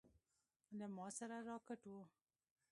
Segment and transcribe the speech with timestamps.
[0.77, 1.93] له ما سره راکټ و.